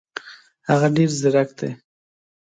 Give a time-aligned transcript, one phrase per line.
[0.69, 1.69] هغه ډېر زیرک دی.